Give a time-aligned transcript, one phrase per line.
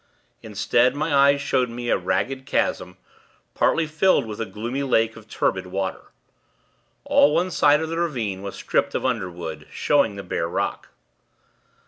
[0.41, 2.97] Instead, my eyes showed me a ragged chasm,
[3.53, 6.05] partly filled with a gloomy lake of turbid water.
[7.03, 10.89] All one side of the ravine was stripped of underwood, showing the bare rock.